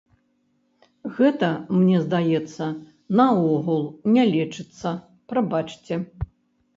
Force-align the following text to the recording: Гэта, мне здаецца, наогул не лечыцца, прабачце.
Гэта, 1.17 1.49
мне 1.81 1.97
здаецца, 2.05 2.69
наогул 3.19 3.83
не 4.15 4.23
лечыцца, 4.31 4.95
прабачце. 5.33 6.01